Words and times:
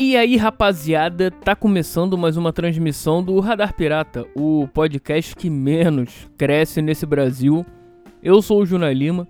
E 0.00 0.16
aí, 0.16 0.36
rapaziada, 0.36 1.28
tá 1.28 1.56
começando 1.56 2.16
mais 2.16 2.36
uma 2.36 2.52
transmissão 2.52 3.20
do 3.20 3.40
Radar 3.40 3.74
Pirata, 3.74 4.24
o 4.32 4.68
podcast 4.72 5.34
que 5.34 5.50
menos 5.50 6.30
cresce 6.38 6.80
nesse 6.80 7.04
Brasil. 7.04 7.66
Eu 8.22 8.40
sou 8.40 8.62
o 8.62 8.64
Juna 8.64 8.92
Lima 8.92 9.26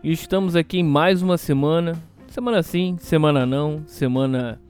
e 0.00 0.12
estamos 0.12 0.54
aqui 0.54 0.78
em 0.78 0.84
mais 0.84 1.22
uma 1.22 1.36
semana. 1.36 2.00
Semana 2.28 2.62
sim, 2.62 2.96
semana 3.00 3.44
não, 3.44 3.82
semana 3.84 4.60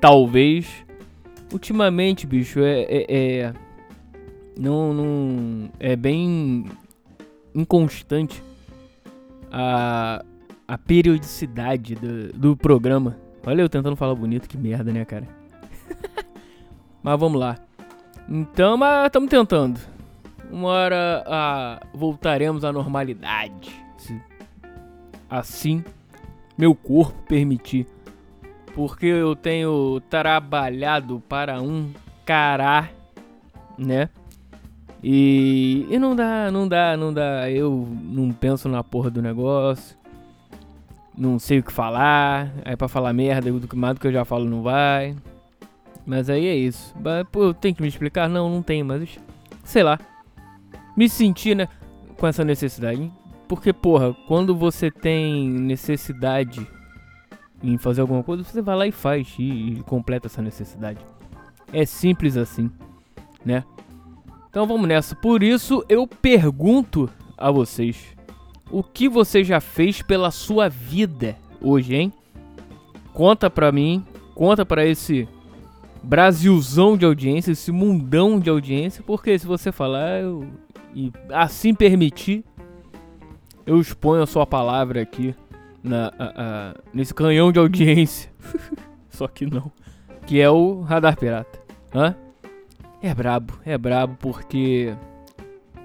talvez. 0.00 0.66
Ultimamente, 1.52 2.26
bicho, 2.26 2.60
é. 2.60 2.80
é, 2.88 3.04
é 3.10 3.52
não, 4.58 4.94
não. 4.94 5.70
É 5.78 5.96
bem 5.96 6.64
inconstante 7.54 8.42
a, 9.52 10.24
a 10.66 10.78
periodicidade 10.78 11.94
do, 11.94 12.32
do 12.32 12.56
programa. 12.56 13.27
Olha 13.46 13.62
eu 13.62 13.68
tentando 13.68 13.96
falar 13.96 14.14
bonito, 14.14 14.48
que 14.48 14.56
merda, 14.56 14.92
né, 14.92 15.04
cara? 15.04 15.26
mas 17.02 17.18
vamos 17.18 17.40
lá. 17.40 17.56
Então, 18.28 18.76
mas 18.76 19.06
estamos 19.06 19.30
tentando. 19.30 19.80
Uma 20.50 20.68
hora 20.68 21.24
ah, 21.26 21.80
voltaremos 21.94 22.64
à 22.64 22.72
normalidade. 22.72 23.70
Se 23.96 24.20
assim 25.30 25.82
meu 26.56 26.74
corpo 26.74 27.16
permitir. 27.26 27.86
Porque 28.74 29.06
eu 29.06 29.34
tenho 29.34 30.00
trabalhado 30.08 31.22
para 31.28 31.60
um 31.60 31.90
cará, 32.24 32.90
né? 33.76 34.08
E, 35.02 35.86
e 35.88 35.98
não 35.98 36.14
dá, 36.14 36.50
não 36.50 36.68
dá, 36.68 36.96
não 36.96 37.12
dá. 37.12 37.50
Eu 37.50 37.88
não 38.02 38.32
penso 38.32 38.68
na 38.68 38.82
porra 38.84 39.10
do 39.10 39.22
negócio 39.22 39.97
não 41.18 41.38
sei 41.38 41.58
o 41.58 41.62
que 41.62 41.72
falar, 41.72 42.52
aí 42.64 42.76
pra 42.76 42.86
falar 42.86 43.12
merda, 43.12 43.50
do 43.50 43.66
que 43.66 43.76
mais 43.76 43.98
que 43.98 44.06
eu 44.06 44.12
já 44.12 44.24
falo 44.24 44.44
não 44.44 44.62
vai. 44.62 45.16
Mas 46.06 46.30
aí 46.30 46.46
é 46.46 46.54
isso. 46.54 46.94
Pô, 47.30 47.52
tenho 47.52 47.74
que 47.74 47.82
me 47.82 47.88
explicar? 47.88 48.28
Não, 48.28 48.48
não 48.48 48.62
tem, 48.62 48.82
mas 48.82 49.18
sei 49.64 49.82
lá. 49.82 49.98
Me 50.96 51.08
senti, 51.08 51.54
né, 51.54 51.68
com 52.16 52.26
essa 52.26 52.44
necessidade. 52.44 53.10
Porque, 53.48 53.72
porra, 53.72 54.14
quando 54.26 54.54
você 54.54 54.90
tem 54.90 55.48
necessidade 55.48 56.66
em 57.62 57.76
fazer 57.76 58.00
alguma 58.00 58.22
coisa, 58.22 58.44
você 58.44 58.62
vai 58.62 58.76
lá 58.76 58.86
e 58.86 58.92
faz 58.92 59.34
e, 59.38 59.72
e 59.72 59.82
completa 59.82 60.28
essa 60.28 60.40
necessidade. 60.40 61.00
É 61.72 61.84
simples 61.84 62.36
assim, 62.36 62.70
né? 63.44 63.64
Então 64.48 64.66
vamos 64.66 64.88
nessa. 64.88 65.14
Por 65.14 65.42
isso 65.42 65.84
eu 65.88 66.06
pergunto 66.06 67.10
a 67.36 67.50
vocês 67.50 68.16
o 68.70 68.82
que 68.82 69.08
você 69.08 69.42
já 69.42 69.60
fez 69.60 70.02
pela 70.02 70.30
sua 70.30 70.68
vida 70.68 71.36
hoje, 71.60 71.94
hein? 71.94 72.12
Conta 73.12 73.50
pra 73.50 73.72
mim, 73.72 74.04
conta 74.34 74.64
pra 74.64 74.86
esse 74.86 75.28
Brasilzão 76.02 76.96
de 76.96 77.04
audiência, 77.04 77.52
esse 77.52 77.72
mundão 77.72 78.38
de 78.38 78.48
audiência, 78.48 79.02
porque 79.04 79.38
se 79.38 79.46
você 79.46 79.72
falar 79.72 80.20
eu, 80.20 80.46
e 80.94 81.12
assim 81.30 81.74
permitir, 81.74 82.44
eu 83.66 83.80
exponho 83.80 84.22
a 84.22 84.26
sua 84.26 84.46
palavra 84.46 85.02
aqui 85.02 85.34
na, 85.82 86.12
a, 86.18 86.24
a, 86.36 86.74
nesse 86.94 87.12
canhão 87.12 87.50
de 87.52 87.58
audiência. 87.58 88.30
Só 89.10 89.26
que 89.26 89.44
não. 89.44 89.72
Que 90.26 90.40
é 90.40 90.48
o 90.48 90.82
Radar 90.82 91.16
Pirata. 91.16 91.58
Hã? 91.94 92.14
É 93.02 93.14
brabo, 93.14 93.54
é 93.64 93.76
brabo 93.76 94.16
porque. 94.20 94.94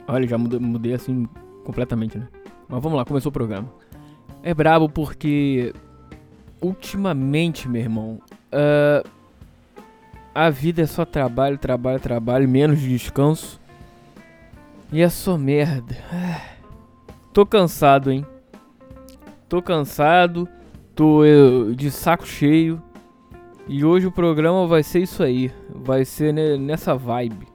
Olha, 0.07 0.27
já 0.27 0.37
mudei, 0.37 0.59
mudei 0.59 0.93
assim 0.93 1.27
completamente, 1.63 2.17
né? 2.17 2.27
Mas 2.73 2.81
vamos 2.81 2.97
lá, 2.97 3.05
começou 3.05 3.29
o 3.29 3.33
programa. 3.33 3.71
É 4.41 4.51
brabo 4.51 4.89
porque 4.89 5.71
ultimamente, 6.59 7.69
meu 7.69 7.83
irmão, 7.83 8.19
uh, 8.51 9.07
a 10.33 10.49
vida 10.49 10.81
é 10.81 10.87
só 10.87 11.05
trabalho, 11.05 11.55
trabalho, 11.59 11.99
trabalho, 11.99 12.49
menos 12.49 12.79
descanso. 12.79 13.61
E 14.91 15.03
é 15.03 15.07
só 15.07 15.37
merda. 15.37 15.95
tô 17.31 17.45
cansado, 17.45 18.11
hein? 18.11 18.25
Tô 19.47 19.61
cansado, 19.61 20.49
tô 20.95 21.23
eu, 21.23 21.75
de 21.75 21.91
saco 21.91 22.25
cheio. 22.25 22.81
E 23.67 23.85
hoje 23.85 24.07
o 24.07 24.11
programa 24.11 24.65
vai 24.65 24.81
ser 24.81 25.03
isso 25.03 25.21
aí. 25.21 25.51
Vai 25.69 26.05
ser 26.05 26.33
nessa 26.57 26.95
vibe. 26.95 27.47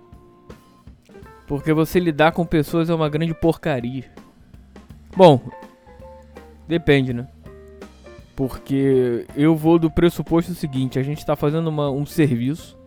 Porque 1.45 1.73
você 1.73 1.99
lidar 1.99 2.31
com 2.31 2.47
pessoas 2.47 2.89
é 2.89 2.95
uma 2.95 3.09
grande 3.09 3.35
porcaria. 3.35 4.18
Bom, 5.17 5.41
depende, 6.67 7.13
né? 7.13 7.27
Porque 8.37 9.27
eu 9.35 9.57
vou 9.57 9.79
do 9.79 9.91
pressuposto 9.91 10.55
seguinte, 10.55 10.99
a 10.99 11.03
gente 11.03 11.27
tá 11.27 11.35
fazendo 11.35 11.69
uma, 11.69 11.91
um 11.91 12.07
serviço. 12.07 12.79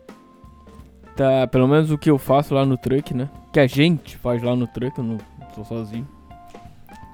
Tá, 1.15 1.45
pelo 1.45 1.67
menos 1.67 1.91
o 1.91 1.97
que 1.97 2.09
eu 2.09 2.17
faço 2.17 2.53
lá 2.53 2.65
no 2.65 2.77
truck, 2.77 3.13
né? 3.13 3.29
Que 3.51 3.59
a 3.59 3.67
gente 3.67 4.15
faz 4.17 4.41
lá 4.41 4.55
no 4.55 4.65
truck, 4.65 4.97
eu 4.97 5.03
não 5.03 5.17
sou 5.53 5.65
sozinho. 5.65 6.07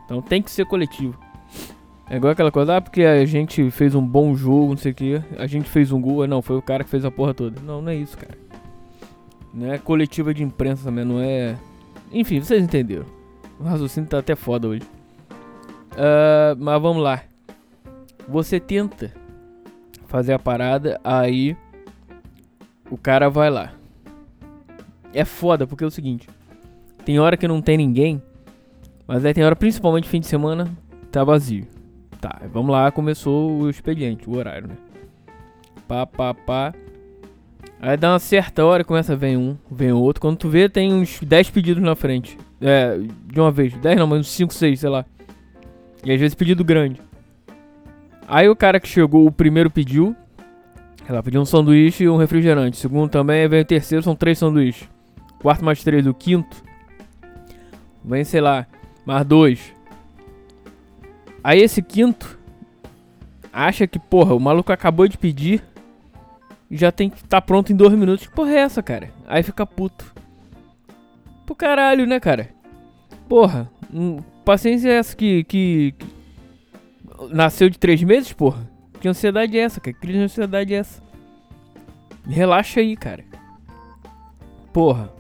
Então 0.06 0.22
tem 0.22 0.42
que 0.42 0.52
ser 0.52 0.66
coletivo. 0.66 1.20
É 2.10 2.16
igual 2.16 2.32
aquela 2.32 2.52
coisa, 2.52 2.78
ah, 2.78 2.82
porque 2.82 3.04
a 3.04 3.26
gente 3.26 3.70
fez 3.70 3.94
um 3.94 4.06
bom 4.06 4.34
jogo, 4.36 4.70
não 4.70 4.78
sei 4.78 4.92
o 4.92 4.96
que. 4.96 5.22
A 5.38 5.46
gente 5.46 5.70
fez 5.70 5.92
um 5.92 6.00
gol, 6.00 6.26
não, 6.26 6.42
foi 6.42 6.56
o 6.58 6.62
cara 6.62 6.84
que 6.84 6.90
fez 6.90 7.04
a 7.04 7.12
porra 7.12 7.34
toda. 7.34 7.60
Não, 7.62 7.82
não 7.82 7.92
é 7.92 7.96
isso, 7.96 8.18
cara. 8.18 8.38
Não 9.54 9.74
é 9.74 9.78
coletiva 9.78 10.34
de 10.34 10.44
imprensa 10.44 10.84
também, 10.86 11.04
não 11.04 11.20
é. 11.20 11.58
Enfim, 12.12 12.40
vocês 12.40 12.64
entenderam. 12.64 13.06
O 13.60 13.64
raciocínio 13.64 14.10
tá 14.10 14.20
até 14.20 14.36
foda 14.36 14.68
hoje. 14.68 14.84
Uh, 15.98 16.56
mas 16.60 16.82
vamos 16.82 17.02
lá. 17.02 17.24
Você 18.28 18.60
tenta 18.60 19.12
fazer 20.08 20.34
a 20.34 20.40
parada, 20.40 21.00
aí 21.04 21.58
o 22.90 22.98
cara 22.98 23.30
vai 23.30 23.50
lá. 23.50 23.74
É 25.12 25.26
foda, 25.26 25.66
porque 25.66 25.84
é 25.84 25.88
o 25.88 25.92
seguinte: 25.92 26.30
tem 27.04 27.20
hora 27.20 27.36
que 27.36 27.48
não 27.48 27.62
tem 27.62 27.78
ninguém, 27.78 28.22
mas 29.08 29.26
aí 29.26 29.34
tem 29.34 29.44
hora, 29.44 29.56
principalmente 29.56 30.08
fim 30.08 30.20
de 30.20 30.28
semana, 30.28 30.70
tá 31.12 31.24
vazio. 31.24 31.66
Tá, 32.22 32.42
vamos 32.52 32.72
lá, 32.72 32.92
começou 32.92 33.62
o 33.62 33.70
expediente, 33.70 34.30
o 34.30 34.38
horário, 34.38 34.68
né? 34.68 34.78
Pá, 35.88 36.06
pá, 36.06 36.34
pá. 36.34 36.74
Aí 37.80 37.96
dá 37.96 38.12
uma 38.12 38.20
certa 38.20 38.66
hora, 38.66 38.84
começa 38.84 39.14
a 39.14 39.16
vir 39.16 39.38
um, 39.38 39.56
vem 39.72 39.92
outro. 39.92 40.20
Quando 40.20 40.38
tu 40.38 40.50
vê, 40.50 40.68
tem 40.68 40.94
uns 40.94 41.20
10 41.22 41.52
pedidos 41.52 41.82
na 41.82 41.96
frente. 41.96 42.38
É, 42.60 42.98
de 43.26 43.40
uma 43.40 43.52
vez. 43.52 43.74
10 43.74 43.98
não, 43.98 44.08
mas 44.08 44.22
uns 44.22 44.30
5, 44.30 44.54
6, 44.54 44.80
sei 44.80 44.90
lá. 44.90 45.06
E 46.04 46.12
às 46.12 46.20
vezes 46.20 46.36
pedido 46.36 46.64
grande. 46.64 47.02
Aí 48.28 48.48
o 48.50 48.56
cara 48.56 48.80
que 48.80 48.88
chegou, 48.88 49.26
o 49.26 49.32
primeiro 49.32 49.70
pediu. 49.70 50.16
Ela 51.08 51.24
pediu 51.24 51.42
um 51.42 51.46
sanduíche 51.46 52.04
e 52.04 52.10
um 52.10 52.18
refrigerante. 52.18 52.78
O 52.78 52.82
segundo 52.82 53.10
também, 53.10 53.48
vem 53.48 53.62
o 53.62 53.66
terceiro, 53.66 54.04
são 54.04 54.16
três 54.16 54.38
sanduíches. 54.38 54.90
Quarto 55.40 55.64
mais 55.64 55.84
três, 55.84 56.06
o 56.06 56.14
quinto. 56.14 56.64
Vem, 58.04 58.24
sei 58.24 58.42
lá, 58.42 58.68
mais 59.06 59.26
dois. 59.26 59.74
Aí 61.44 61.62
esse 61.62 61.82
quinto 61.82 62.38
acha 63.54 63.88
que, 63.88 63.98
porra, 63.98 64.36
o 64.36 64.40
maluco 64.40 64.72
acabou 64.72 65.08
de 65.08 65.18
pedir 65.18 65.64
já 66.70 66.92
tem 66.92 67.10
que 67.10 67.18
estar 67.18 67.28
tá 67.28 67.42
pronto 67.42 67.72
em 67.72 67.76
dois 67.76 67.94
minutos. 67.94 68.28
Que 68.28 68.34
porra 68.34 68.52
é 68.52 68.60
essa, 68.60 68.84
cara? 68.84 69.10
Aí 69.26 69.44
fica 69.44 69.66
puto. 69.66 70.14
Pro 71.46 71.56
caralho, 71.56 72.06
né, 72.06 72.20
cara? 72.20 72.50
Porra, 73.30 73.70
um, 73.94 74.20
paciência 74.48 74.88
é 74.88 74.94
essa 74.94 75.14
que, 75.14 75.44
que, 75.44 75.94
que, 76.00 76.06
nasceu 77.34 77.70
de 77.70 77.78
três 77.78 78.02
meses, 78.02 78.32
porra? 78.32 78.66
Que 79.02 79.10
ansiedade 79.10 79.60
é 79.60 79.62
essa, 79.62 79.82
cara? 79.82 79.98
Que 80.00 80.18
ansiedade 80.18 80.74
é 80.74 80.78
essa? 80.78 81.04
Relaxa 82.26 82.80
aí, 82.80 82.96
cara. 82.96 83.26
Porra. 84.72 85.12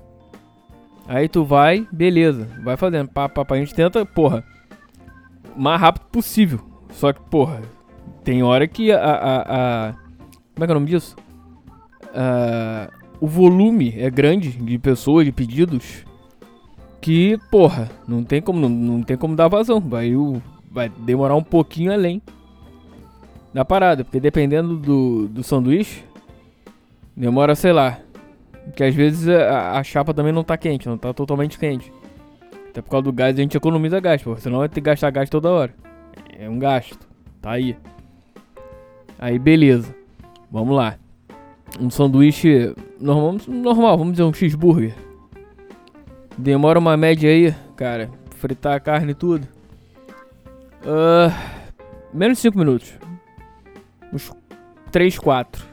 Aí 1.05 1.27
tu 1.27 1.43
vai, 1.43 1.85
beleza. 1.91 2.47
Vai 2.63 2.77
fazendo. 2.77 3.09
Pá, 3.09 3.27
pá, 3.27 3.43
pá. 3.43 3.55
A 3.55 3.59
gente 3.59 3.75
tenta, 3.75 4.05
porra. 4.05 4.45
Mais 5.57 5.79
rápido 5.81 6.05
possível. 6.05 6.61
Só 6.91 7.11
que, 7.11 7.19
porra. 7.29 7.61
Tem 8.23 8.41
hora 8.43 8.65
que 8.65 8.93
a. 8.93 8.99
a, 8.99 9.89
a 9.89 9.93
como 10.53 10.63
é 10.63 10.65
que 10.65 10.71
é 10.71 10.75
o 10.75 10.79
nome 10.79 10.87
disso? 10.87 11.15
Uh, 12.01 12.91
o 13.19 13.27
volume 13.27 13.93
é 13.97 14.09
grande 14.09 14.51
de 14.51 14.79
pessoas, 14.79 15.25
de 15.25 15.33
pedidos 15.33 16.06
que, 17.07 17.39
porra, 17.49 17.89
não 18.05 18.21
tem 18.21 18.41
como, 18.41 18.59
não, 18.59 18.67
não 18.67 19.01
tem 19.01 19.15
como 19.15 19.33
dar 19.33 19.47
vazão. 19.47 19.79
Vai, 19.79 20.11
vai 20.69 20.89
demorar 20.89 21.35
um 21.35 21.43
pouquinho 21.43 21.93
além 21.93 22.21
da 23.53 23.63
parada. 23.63 24.03
Porque 24.03 24.19
dependendo 24.19 24.75
do, 24.75 25.29
do 25.29 25.41
sanduíche, 25.41 26.03
demora, 27.15 27.55
sei 27.55 27.71
lá. 27.71 27.97
Porque 28.65 28.83
às 28.83 28.93
vezes 28.93 29.29
a, 29.29 29.79
a, 29.79 29.83
chapa 29.85 30.13
também 30.13 30.33
não 30.33 30.43
tá 30.43 30.57
quente, 30.57 30.89
não 30.89 30.97
tá 30.97 31.13
totalmente 31.13 31.57
quente. 31.57 31.93
Até 32.71 32.81
por 32.81 32.89
causa 32.89 33.05
do 33.05 33.13
gás 33.13 33.33
a 33.37 33.41
gente 33.41 33.55
economiza 33.55 34.01
gás, 34.01 34.21
pô. 34.21 34.35
Senão 34.35 34.59
vai 34.59 34.67
ter 34.67 34.75
que 34.75 34.81
gastar 34.81 35.09
gás 35.09 35.29
toda 35.29 35.49
hora. 35.49 35.73
É 36.37 36.49
um 36.49 36.59
gasto. 36.59 37.07
Tá 37.41 37.51
aí. 37.51 37.77
Aí 39.17 39.39
beleza. 39.39 39.95
Vamos 40.51 40.75
lá. 40.75 40.97
Um 41.79 41.89
sanduíche 41.89 42.75
normal, 42.99 43.37
normal 43.47 43.97
vamos 43.97 44.11
dizer 44.11 44.23
um 44.23 44.33
cheeseburger. 44.33 45.06
Demora 46.37 46.77
uma 46.77 46.95
média 46.95 47.29
aí, 47.29 47.53
cara, 47.75 48.09
fritar 48.35 48.75
a 48.75 48.79
carne 48.79 49.11
e 49.11 49.15
tudo. 49.15 49.47
Uh, 50.83 51.33
menos 52.13 52.37
de 52.37 52.43
5 52.43 52.57
minutos. 52.57 52.93
Uns 54.13 54.31
3, 54.91 55.17
4. 55.17 55.65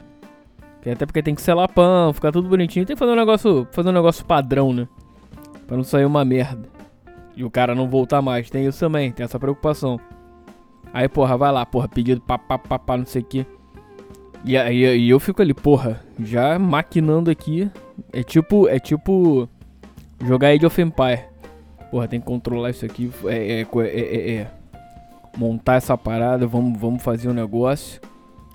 Até 0.91 1.05
porque 1.05 1.23
tem 1.23 1.33
que 1.33 1.41
selar 1.41 1.71
pão, 1.71 2.13
ficar 2.13 2.31
tudo 2.31 2.47
bonitinho. 2.47 2.85
Tem 2.85 2.95
que 2.95 2.99
fazer 2.99 3.11
um 3.11 3.15
negócio, 3.15 3.67
fazer 3.71 3.89
um 3.89 3.93
negócio 3.93 4.25
padrão, 4.25 4.71
né? 4.71 4.87
Pra 5.65 5.75
não 5.75 5.83
sair 5.83 6.05
uma 6.05 6.23
merda. 6.23 6.67
E 7.35 7.43
o 7.43 7.49
cara 7.49 7.73
não 7.73 7.89
voltar 7.89 8.21
mais. 8.21 8.49
Tem 8.49 8.65
isso 8.65 8.79
também, 8.79 9.11
tem 9.11 9.23
essa 9.23 9.39
preocupação. 9.39 9.99
Aí, 10.93 11.09
porra, 11.09 11.37
vai 11.37 11.51
lá, 11.51 11.65
porra, 11.65 11.87
pedido 11.87 12.21
pá, 12.21 12.37
pá, 12.37 12.57
pá, 12.57 12.77
pá 12.77 12.97
não 12.97 13.05
sei 13.05 13.21
o 13.21 13.25
que. 13.25 13.45
E 14.43 14.55
aí 14.55 15.09
eu 15.09 15.19
fico 15.19 15.41
ali, 15.41 15.53
porra, 15.53 16.01
já 16.19 16.57
maquinando 16.59 17.31
aqui. 17.31 17.69
É 18.13 18.21
tipo, 18.21 18.67
é 18.67 18.79
tipo 18.79 19.49
jogar 20.23 20.49
Age 20.49 20.65
of 20.65 20.81
Empire. 20.81 21.25
Porra, 21.91 22.07
tem 22.07 22.19
que 22.19 22.25
controlar 22.25 22.71
isso 22.71 22.85
aqui. 22.85 23.11
É, 23.25 23.61
é, 23.61 23.61
é, 23.61 23.99
é, 23.99 24.31
é. 24.35 24.47
montar 25.37 25.75
essa 25.75 25.97
parada, 25.97 26.45
vamos, 26.47 26.79
vamos 26.79 27.03
fazer 27.03 27.29
um 27.29 27.33
negócio. 27.33 28.01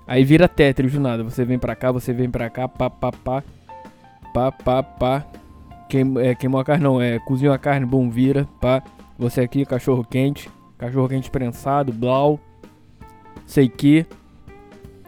Aí 0.07 0.23
vira 0.23 0.47
Tetris 0.47 0.93
do 0.93 0.99
nada. 0.99 1.23
Você 1.23 1.45
vem 1.45 1.57
pra 1.57 1.75
cá, 1.75 1.91
você 1.91 2.13
vem 2.13 2.29
pra 2.29 2.49
cá, 2.49 2.67
pá, 2.67 2.89
pá, 2.89 3.11
pá. 3.11 3.43
Pá, 4.33 4.51
pá, 4.51 4.83
pá. 4.83 5.25
Queim, 5.89 6.17
é, 6.19 6.35
queimou 6.35 6.59
a 6.59 6.63
carne, 6.63 6.83
não, 6.83 7.01
é 7.01 7.19
cozinhou 7.19 7.53
a 7.53 7.57
carne, 7.57 7.85
bom, 7.85 8.09
vira, 8.09 8.47
pá. 8.59 8.83
Você 9.17 9.41
aqui, 9.41 9.65
cachorro 9.65 10.03
quente. 10.03 10.49
Cachorro 10.77 11.07
quente 11.07 11.29
prensado, 11.29 11.93
blau. 11.93 12.39
Sei 13.45 13.69
que. 13.69 14.05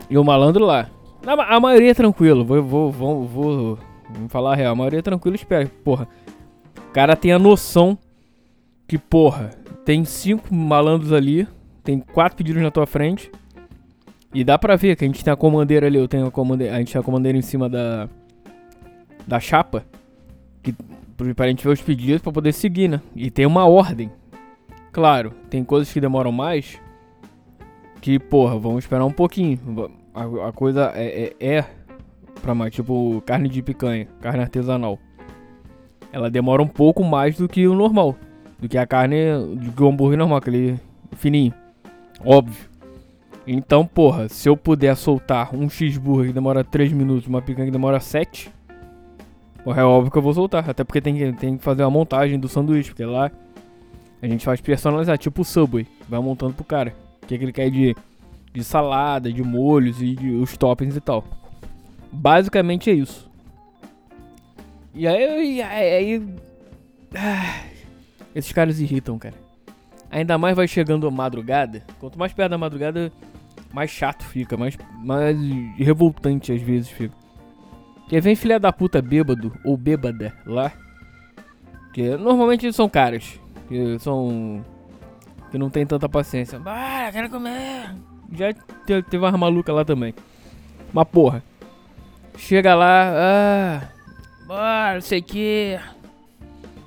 E 0.10 0.18
o 0.18 0.24
malandro 0.24 0.66
lá. 0.66 0.90
A, 1.26 1.60
maioria 1.60 1.92
é 1.92 1.94
tranquilo, 1.94 2.44
vou, 2.44 2.62
vou, 2.62 2.92
vou, 2.92 3.26
vou, 3.26 3.80
vou 4.10 4.30
falar 4.30 4.54
a 4.54 4.56
real. 4.56 4.74
A 4.74 4.76
maioria 4.76 5.00
é 5.00 5.02
tranquilo, 5.02 5.36
espera. 5.36 5.72
Porra, 5.84 6.08
cara 6.94 7.16
tem 7.16 7.32
a 7.32 7.40
noção 7.40 7.98
que, 8.88 8.98
porra, 8.98 9.50
tem 9.84 10.06
cinco 10.06 10.54
malandros 10.54 11.12
ali, 11.12 11.48
tem 11.84 12.00
quatro 12.00 12.38
pedidos 12.38 12.62
na 12.62 12.72
tua 12.72 12.86
frente. 12.86 13.32
E 14.34 14.44
dá 14.44 14.58
pra 14.58 14.76
ver 14.76 14.96
que 14.96 15.04
a 15.04 15.08
gente 15.08 15.24
tem 15.24 15.34
a 15.34 15.36
comandeira 15.36 15.88
ali, 15.88 15.98
eu 15.98 16.08
tenho 16.08 16.26
a 16.26 16.32
comandeira, 16.32 16.76
a 16.76 16.80
gente 16.80 16.94
tem 16.94 17.00
a 17.00 17.04
comandeira 17.04 17.38
em 17.38 17.42
cima 17.42 17.68
da 17.68 18.08
da 19.26 19.40
chapa, 19.40 19.86
que 20.62 20.76
pra 21.36 21.48
gente 21.48 21.64
ver 21.64 21.72
os 21.72 21.82
pedidos 21.82 22.22
pra 22.22 22.32
poder 22.32 22.52
seguir, 22.52 22.90
né? 22.90 23.02
E 23.16 23.32
tem 23.32 23.46
uma 23.46 23.66
ordem. 23.66 24.12
Claro, 24.92 25.34
tem 25.50 25.64
coisas 25.64 25.92
que 25.92 26.02
demoram 26.02 26.32
mais, 26.32 26.80
que, 28.02 28.20
porra, 28.20 28.58
vamos 28.60 28.84
esperar 28.84 29.06
um 29.06 29.12
pouquinho. 29.12 29.60
A, 30.14 30.50
a 30.50 30.52
coisa 30.52 30.92
é, 30.94 31.34
é, 31.40 31.56
é 31.58 31.66
pra 32.42 32.54
mais, 32.54 32.74
tipo 32.74 33.22
carne 33.26 33.48
de 33.48 33.62
picanha, 33.62 34.08
carne 34.20 34.42
artesanal. 34.42 35.00
Ela 36.14 36.30
demora 36.30 36.62
um 36.62 36.68
pouco 36.68 37.04
mais 37.04 37.36
do 37.36 37.50
que 37.50 37.68
o 37.68 37.74
normal, 37.74 38.16
do 38.60 38.70
que 38.70 38.78
a 38.78 38.86
carne, 38.86 39.16
do 39.76 39.88
hambúrguer 39.88 40.18
normal, 40.18 40.38
aquele 40.38 40.80
fininho. 41.14 41.54
Óbvio. 42.24 42.70
Então, 43.48 43.86
porra, 43.86 44.30
se 44.30 44.48
eu 44.48 44.56
puder 44.56 44.96
soltar 44.96 45.54
um 45.54 45.68
cheeseburger 45.68 46.28
que 46.28 46.34
demora 46.34 46.64
3 46.64 46.94
minutos, 46.94 47.28
uma 47.28 47.42
picanha 47.42 47.66
que 47.66 47.72
demora 47.72 48.00
7, 48.00 48.50
porra, 49.64 49.82
é 49.82 49.84
óbvio 49.84 50.12
que 50.12 50.18
eu 50.18 50.22
vou 50.22 50.34
soltar. 50.34 50.70
Até 50.70 50.84
porque 50.84 51.02
tem 51.02 51.16
que, 51.16 51.34
tem 51.34 51.58
que 51.58 51.64
fazer 51.64 51.84
uma 51.84 51.90
montagem 51.90 52.40
do 52.40 52.48
sanduíche, 52.48 52.92
porque 52.92 53.04
lá 53.04 53.32
a 54.22 54.28
gente 54.28 54.46
faz 54.46 54.62
personalizar, 54.62 55.18
tipo 55.18 55.42
o 55.42 55.46
Subway. 55.46 55.88
Vai 56.08 56.22
montando 56.22 56.54
pro 56.54 56.64
cara. 56.64 56.96
O 57.22 57.26
que, 57.26 57.34
é 57.34 57.38
que 57.38 57.44
ele 57.44 57.52
quer 57.52 57.70
de, 57.70 57.96
de 58.54 58.64
salada, 58.64 59.34
de 59.34 59.44
molhos 59.44 60.02
e 60.02 60.16
de, 60.16 60.32
os 60.32 60.56
toppings 60.56 60.96
e 60.96 61.02
tal. 61.02 61.24
Basicamente 62.12 62.92
é 62.92 62.94
isso. 62.94 63.33
E 64.94 65.08
aí, 65.08 65.62
aí, 65.62 66.24
ah, 67.16 67.64
esses 68.36 68.52
caras 68.52 68.80
irritam, 68.80 69.18
cara. 69.18 69.36
Ainda 70.12 70.38
mais 70.38 70.56
vai 70.56 70.68
chegando 70.68 71.08
a 71.08 71.12
madrugada. 71.12 71.84
Quanto 72.00 72.20
mais 72.20 72.32
perto 72.32 72.52
da 72.52 72.58
madrugada, 72.58 73.12
mais 73.74 73.90
chato 73.90 74.24
fica, 74.24 74.56
mais, 74.56 74.78
mais 75.04 75.38
revoltante 75.78 76.52
às 76.52 76.62
vezes 76.62 76.90
fica. 76.90 77.16
Que 78.08 78.22
vem 78.22 78.36
filha 78.36 78.60
da 78.60 78.72
puta 78.72 79.02
bêbado 79.02 79.52
ou 79.66 79.76
bêbada 79.76 80.32
lá. 80.46 80.72
Que 81.94 82.16
normalmente 82.16 82.72
são 82.72 82.88
caras. 82.88 83.40
Que 83.68 83.98
são. 83.98 84.64
Que 85.50 85.58
não 85.58 85.70
tem 85.70 85.86
tanta 85.86 86.08
paciência. 86.08 86.60
Bora, 86.60 87.12
quero 87.12 87.30
comer. 87.30 87.96
Já 88.32 88.54
teve 88.86 89.18
uma 89.18 89.38
maluca 89.38 89.74
lá 89.74 89.84
também. 89.84 90.14
Mas 90.92 91.08
porra. 91.08 91.44
Chega 92.38 92.76
lá. 92.76 93.14
Ah. 93.16 93.93
Bora, 94.54 94.94
não 94.94 95.02
sei 95.02 95.20
o 95.20 95.24
que. 95.24 95.80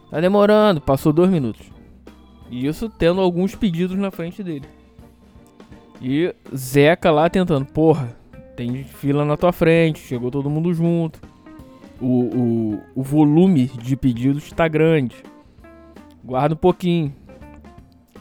Tá 0.08 0.20
demorando. 0.20 0.80
Passou 0.80 1.12
dois 1.12 1.28
minutos. 1.28 1.66
E 2.48 2.64
isso 2.64 2.88
tendo 2.88 3.20
alguns 3.20 3.56
pedidos 3.56 3.98
na 3.98 4.12
frente 4.12 4.40
dele. 4.40 4.66
E 6.00 6.32
Zeca 6.54 7.10
lá 7.10 7.28
tentando, 7.28 7.66
porra, 7.66 8.16
tem 8.54 8.84
fila 8.84 9.24
na 9.24 9.36
tua 9.36 9.50
frente, 9.50 9.98
chegou 9.98 10.30
todo 10.30 10.48
mundo 10.48 10.72
junto. 10.72 11.20
O, 12.00 12.06
o, 12.06 12.82
o 12.94 13.02
volume 13.02 13.66
de 13.66 13.96
pedidos 13.96 14.44
está 14.44 14.69
grande. 14.69 15.16
Guarda 16.22 16.54
um 16.54 16.58
pouquinho. 16.58 17.12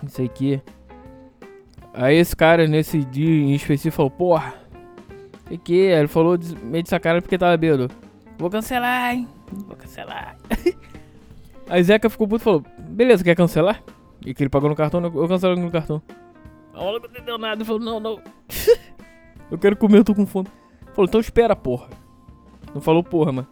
Não 0.02 0.10
sei 0.10 0.26
o 0.26 0.30
que. 0.30 0.60
Aí 1.94 2.16
esse 2.16 2.36
cara, 2.36 2.66
nesse 2.66 3.04
dia 3.06 3.44
em 3.44 3.54
específico, 3.54 3.98
falou, 3.98 4.10
porra, 4.10 4.56
sei 5.48 5.60
que. 5.60 5.76
Ele 5.76 6.08
falou 6.08 6.36
meio 6.64 6.82
de 6.82 6.90
sacanagem 6.90 7.22
porque 7.22 7.38
tava 7.38 7.56
bêbado. 7.56 7.92
Vou 8.40 8.50
cancelar, 8.50 9.14
hein? 9.14 9.35
Vou 9.52 9.76
cancelar. 9.76 10.38
Aí 11.70 11.84
Zeca 11.84 12.10
ficou 12.10 12.28
puto 12.28 12.42
e 12.42 12.44
falou, 12.44 12.64
beleza, 12.90 13.24
quer 13.24 13.36
cancelar? 13.36 13.84
E 14.26 14.34
que 14.34 14.44
ele 14.44 14.50
pagou 14.50 14.70
no 14.70 14.76
cartão, 14.76 15.04
eu 15.04 15.28
cancelo 15.28 15.56
no 15.56 15.72
cartão. 15.72 16.02
A 16.74 16.84
hora 16.84 17.00
não 17.00 17.10
entendeu 17.10 17.38
nada, 17.38 17.64
falou, 17.64 17.82
não, 17.82 18.00
não. 18.00 18.22
eu 19.50 19.58
quero 19.58 19.76
comer, 19.76 20.00
eu 20.00 20.04
tô 20.04 20.14
com 20.14 20.26
fome. 20.26 20.48
Falou, 20.94 21.08
então 21.08 21.20
espera, 21.20 21.56
porra. 21.56 21.90
Não 22.74 22.82
falou 22.82 23.04
porra, 23.04 23.32
mano. 23.32 23.48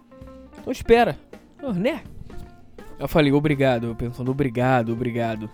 Então 0.59 0.71
espera. 0.71 1.17
Oh, 1.61 1.71
né? 1.71 2.03
Eu 2.99 3.07
falei, 3.07 3.31
obrigado. 3.31 3.87
Eu 3.87 3.95
pensando, 3.95 4.31
obrigado, 4.31 4.93
obrigado. 4.93 5.49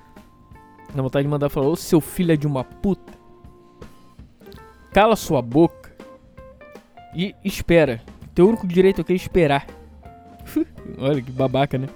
Na 0.93 1.03
vontade 1.03 1.23
de 1.23 1.29
mandar 1.29 1.49
falar, 1.49 1.67
ô 1.67 1.75
seu 1.75 2.01
filho 2.01 2.31
é 2.31 2.35
de 2.35 2.47
uma 2.47 2.63
puta. 2.63 3.13
Cala 4.91 5.15
sua 5.15 5.41
boca. 5.41 5.95
E 7.15 7.35
espera. 7.43 8.01
Teu 8.33 8.47
único 8.47 8.67
direito 8.67 9.01
aqui 9.01 9.13
é 9.13 9.15
esperar. 9.15 9.67
Olha 10.97 11.21
que 11.21 11.31
babaca, 11.31 11.77
né? 11.77 11.87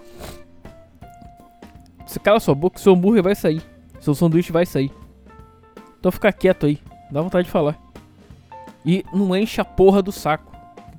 Você 2.05 2.19
cala 2.19 2.39
sua 2.39 2.53
boca, 2.53 2.79
seu 2.79 2.93
hambúrguer 2.93 3.23
vai 3.23 3.35
sair. 3.35 3.61
Seu 3.99 4.13
sanduíche 4.13 4.51
vai 4.51 4.65
sair. 4.65 4.91
Então 5.99 6.11
fica 6.11 6.31
quieto 6.31 6.65
aí. 6.65 6.79
Dá 7.09 7.21
vontade 7.21 7.45
de 7.45 7.51
falar. 7.51 7.79
E 8.85 9.03
não 9.13 9.35
enche 9.35 9.61
a 9.61 9.65
porra 9.65 10.01
do 10.01 10.11
saco. 10.11 10.51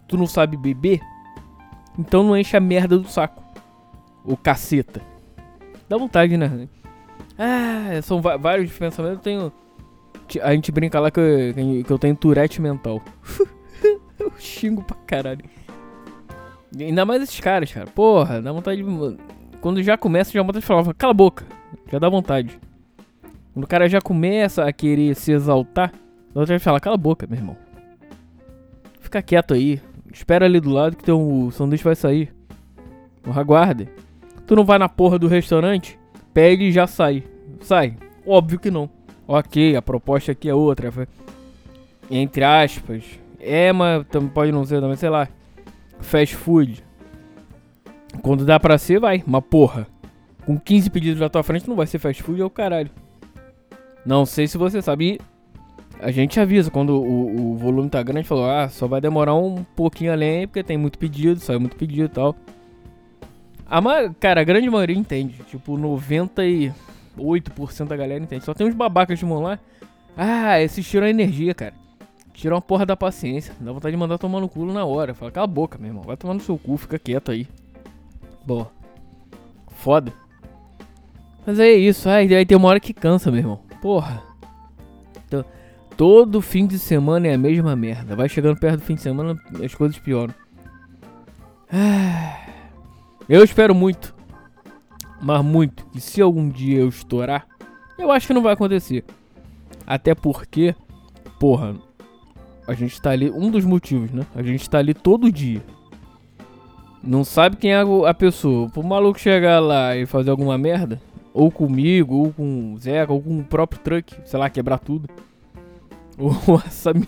Tu 0.09 0.17
não 0.17 0.27
sabe 0.27 0.57
beber? 0.57 1.01
Então 1.99 2.23
não 2.23 2.37
enche 2.37 2.57
a 2.57 2.61
merda 2.61 2.99
do 2.99 3.09
saco. 3.09 3.43
O 4.25 4.37
caceta. 4.37 5.01
Dá 5.89 5.99
vontade, 5.99 6.37
né? 6.37 6.69
Ah, 7.39 8.01
são 8.03 8.21
vários 8.21 8.73
pensamentos. 8.73 9.19
Eu 9.19 9.23
tenho. 9.23 9.53
A 10.43 10.55
gente 10.55 10.73
brinca 10.73 10.99
lá 10.99 11.11
que 11.11 11.21
eu, 11.21 11.85
que 11.85 11.91
eu 11.91 11.99
tenho 11.99 12.17
turete 12.17 12.61
mental. 12.61 13.03
eu 14.19 14.33
xingo 14.39 14.83
pra 14.83 14.97
caralho. 15.07 15.45
Ainda 16.79 17.05
mais 17.05 17.23
esses 17.23 17.39
caras, 17.41 17.73
cara. 17.73 17.87
Porra, 17.87 18.41
dá 18.41 18.53
vontade 18.53 18.83
de. 18.83 19.17
Quando 19.61 19.83
já 19.83 19.97
começa, 19.97 20.33
já 20.33 20.43
vontade 20.43 20.61
de 20.61 20.67
falar, 20.67 20.95
cala 20.95 21.13
a 21.13 21.15
boca. 21.15 21.45
Já 21.91 21.99
dá 21.99 22.09
vontade. 22.09 22.59
Quando 23.53 23.65
o 23.65 23.69
cara 23.69 23.89
já 23.89 24.01
começa 24.01 24.65
a 24.65 24.73
querer 24.73 25.15
se 25.15 25.33
exaltar, 25.33 25.93
dá 26.35 26.41
vontade 26.41 26.59
de 26.59 26.65
falar, 26.65 26.81
cala 26.81 26.95
a 26.95 26.99
boca, 26.99 27.27
meu 27.27 27.39
irmão. 27.39 27.57
Fica 29.01 29.23
quieto 29.23 29.55
aí. 29.55 29.81
Espera 30.13 30.45
ali 30.45 30.61
do 30.61 30.71
lado 30.71 30.97
que 30.97 31.05
teu 31.05 31.51
sanduíche 31.53 31.85
vai 31.85 31.95
sair. 31.95 32.33
Aguarde. 33.35 33.89
Tu 34.47 34.55
não 34.55 34.65
vai 34.65 34.79
na 34.79 34.89
porra 34.89 35.19
do 35.19 35.27
restaurante? 35.27 35.99
Pede 36.33 36.65
e 36.65 36.73
já 36.73 36.87
sai. 36.87 37.25
Sai. 37.61 37.97
Óbvio 38.27 38.59
que 38.59 38.71
não. 38.71 38.91
Ok, 39.27 39.75
a 39.75 39.81
proposta 39.81 40.33
aqui 40.33 40.49
é 40.49 40.55
outra. 40.55 40.93
Entre 42.11 42.45
aspas. 42.45 43.05
É, 43.41 43.73
mas 43.73 44.05
pode 44.33 44.53
não 44.53 44.65
ser 44.65 44.81
também, 44.81 44.97
sei 44.97 45.09
lá. 45.09 45.29
Fast 46.05 46.37
food. 46.37 46.85
Quando 48.23 48.45
dá 48.45 48.61
pra 48.61 48.79
ser, 48.79 49.01
vai. 49.01 49.23
Mas 49.27 49.45
porra, 49.51 49.87
com 50.47 50.59
15 50.59 50.91
pedidos 50.91 51.21
na 51.21 51.29
tua 51.29 51.43
frente 51.43 51.69
não 51.69 51.77
vai 51.77 51.87
ser 51.87 51.99
fast 51.99 52.23
food, 52.23 52.41
é 52.41 52.45
o 52.45 52.51
caralho. 52.51 52.91
Não 54.05 54.27
sei 54.27 54.47
se 54.47 54.59
você 54.59 54.81
sabe. 54.83 55.21
A 56.01 56.11
gente 56.11 56.39
avisa 56.39 56.71
quando 56.71 57.01
o, 57.01 57.53
o 57.53 57.57
volume 57.57 57.89
tá 57.89 58.03
grande, 58.03 58.29
falou, 58.29 58.51
ah, 58.51 58.69
só 58.69 58.87
vai 58.87 59.01
demorar 59.01 59.35
um 59.35 59.65
pouquinho 59.77 60.13
além, 60.13 60.47
porque 60.47 60.63
tem 60.63 60.77
muito 60.77 60.99
pedido, 60.99 61.41
sai 61.41 61.57
muito 61.57 61.77
pedido 61.77 62.07
e 62.07 62.09
tal. 62.09 62.37
A 63.67 63.81
cara, 64.21 64.43
a 64.43 64.45
grande 64.45 64.69
maioria 64.69 64.97
entende. 64.97 65.35
Tipo, 65.49 65.79
98% 65.79 66.75
da 67.87 67.97
galera 67.97 68.23
entende. 68.23 68.45
Só 68.45 68.53
tem 68.53 68.67
uns 68.67 68.75
babacas 68.75 69.19
de 69.19 69.25
mão 69.25 69.41
lá. 69.41 69.59
Ah, 70.17 70.61
esses 70.61 70.87
tiram 70.87 71.07
a 71.07 71.11
energia, 71.11 71.55
cara. 71.55 71.75
Tiram 72.35 72.59
a 72.59 72.61
porra 72.61 72.85
da 72.85 72.97
paciência. 72.97 73.55
Dá 73.59 73.73
vontade 73.73 73.93
de 73.93 73.99
mandar 73.99 74.19
tomar 74.19 74.41
no 74.41 74.49
culo 74.49 74.73
na 74.73 74.85
hora. 74.85 75.15
Fala, 75.15 75.31
cala 75.31 75.45
a 75.45 75.49
boca, 75.49 75.79
meu 75.79 75.89
irmão. 75.89 76.03
Vai 76.03 76.17
tomar 76.17 76.35
no 76.35 76.41
seu 76.41 76.59
cu, 76.59 76.77
fica 76.77 76.99
quieto 76.99 77.31
aí. 77.31 77.49
Boa. 78.45 78.71
Foda. 79.69 80.13
Mas 81.47 81.59
é 81.59 81.73
isso, 81.73 82.09
aí, 82.09 82.35
aí 82.35 82.45
tem 82.45 82.57
uma 82.57 82.69
hora 82.69 82.81
que 82.81 82.93
cansa, 82.93 83.31
meu 83.31 83.41
irmão. 83.41 83.61
Porra. 83.81 84.23
Todo 85.97 86.41
fim 86.43 86.67
de 86.67 86.77
semana 86.79 87.29
é 87.29 87.35
a 87.35 87.39
mesma 87.39 87.77
merda. 87.77 88.17
Vai 88.17 88.29
chegando 88.29 88.59
perto 88.59 88.81
do 88.81 88.85
fim 88.85 88.97
de 88.97 89.01
semana, 89.01 89.41
as 89.65 89.75
coisas 89.75 89.97
pioram. 89.99 90.35
Eu 93.29 93.45
espero 93.45 93.75
muito, 93.75 94.15
mas 95.23 95.45
muito, 95.45 95.87
que 95.87 96.01
se 96.01 96.21
algum 96.21 96.49
dia 96.49 96.81
eu 96.81 96.89
estourar, 96.89 97.47
eu 97.97 98.11
acho 98.11 98.27
que 98.27 98.35
não 98.35 98.43
vai 98.43 98.55
acontecer. 98.55 99.05
Até 99.87 100.15
porque, 100.15 100.75
porra, 101.39 101.77
a 102.67 102.75
gente 102.75 103.01
tá 103.01 103.11
ali, 103.11 103.31
um 103.31 103.51
dos 103.51 103.65
motivos, 103.65 104.11
né? 104.11 104.25
A 104.35 104.43
gente 104.43 104.69
tá 104.69 104.79
ali 104.79 104.95
todo 104.95 105.31
dia. 105.31 105.63
Não 107.03 107.23
sabe 107.23 107.57
quem 107.57 107.73
é 107.73 107.83
a 108.07 108.15
pessoa. 108.15 108.71
Pro 108.71 108.83
maluco 108.83 109.19
chegar 109.19 109.61
lá 109.61 109.95
e 109.95 110.07
fazer 110.07 110.31
alguma 110.31 110.57
merda, 110.57 111.01
ou 111.35 111.51
comigo, 111.51 112.15
ou 112.15 112.33
com 112.33 112.73
o 112.73 112.79
Zeca, 112.79 113.13
ou 113.13 113.21
com 113.21 113.39
o 113.39 113.45
próprio 113.45 113.81
truck, 113.81 114.17
sei 114.25 114.39
lá, 114.39 114.49
quebrar 114.49 114.79
tudo. 114.79 115.09
Ou 116.17 116.33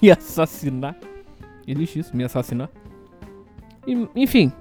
me 0.03 0.11
assassinar. 0.11 0.97
Existe 1.65 2.01
isso, 2.01 2.17
me 2.17 2.25
assassinar. 2.25 2.69
E, 3.87 4.09
enfim. 4.17 4.53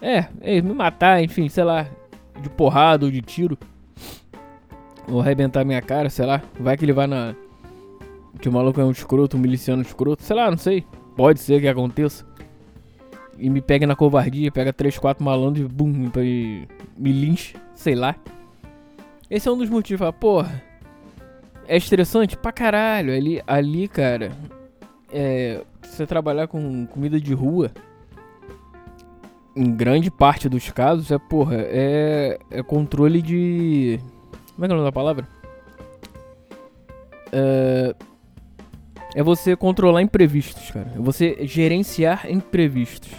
É, 0.00 0.28
é, 0.40 0.62
me 0.62 0.72
matar, 0.72 1.22
enfim, 1.22 1.46
sei 1.50 1.64
lá. 1.64 1.86
De 2.40 2.48
porrada 2.48 3.04
ou 3.04 3.12
de 3.12 3.20
tiro. 3.20 3.58
Ou 5.06 5.20
arrebentar 5.20 5.62
minha 5.62 5.82
cara, 5.82 6.08
sei 6.08 6.24
lá. 6.24 6.40
Vai 6.58 6.76
que 6.78 6.86
ele 6.86 6.94
vai 6.94 7.06
na. 7.06 7.34
Que 8.38 8.48
o 8.48 8.52
maluco 8.52 8.80
é 8.80 8.84
um 8.84 8.90
escroto, 8.90 9.36
um 9.36 9.40
miliciano 9.40 9.82
escroto. 9.82 10.22
Sei 10.22 10.36
lá, 10.36 10.50
não 10.50 10.58
sei. 10.58 10.84
Pode 11.16 11.40
ser 11.40 11.60
que 11.60 11.68
aconteça. 11.68 12.24
E 13.38 13.48
me 13.48 13.60
pega 13.60 13.86
na 13.86 13.96
covardia, 13.96 14.52
pega 14.52 14.72
3, 14.72 14.98
4 14.98 15.24
malandros 15.24 15.64
e 15.64 15.68
bum, 15.68 16.10
me, 16.96 17.12
linche. 17.12 17.56
Sei 17.74 17.94
lá. 17.94 18.14
Esse 19.30 19.48
é 19.48 19.52
um 19.52 19.58
dos 19.58 19.70
motivos. 19.70 19.98
Fala, 19.98 20.12
porra, 20.12 20.62
é 21.66 21.76
estressante 21.76 22.36
pra 22.36 22.52
caralho. 22.52 23.14
Ali, 23.14 23.42
ali 23.46 23.88
cara, 23.88 24.30
é, 25.12 25.62
você 25.82 26.06
trabalhar 26.06 26.46
com 26.48 26.86
comida 26.86 27.20
de 27.20 27.32
rua, 27.32 27.70
em 29.54 29.74
grande 29.74 30.10
parte 30.10 30.48
dos 30.48 30.70
casos, 30.70 31.10
é, 31.10 31.18
porra, 31.18 31.56
é, 31.58 32.38
é 32.50 32.62
controle 32.62 33.20
de. 33.20 34.00
Como 34.54 34.64
é 34.64 34.68
que 34.68 34.72
é 34.72 34.74
o 34.74 34.78
nome 34.78 34.88
da 34.88 34.92
palavra? 34.92 35.26
É, 37.32 37.94
é 39.14 39.22
você 39.22 39.56
controlar 39.56 40.02
imprevistos, 40.02 40.70
cara. 40.70 40.92
É 40.94 40.98
você 40.98 41.38
gerenciar 41.42 42.30
imprevistos. 42.30 43.12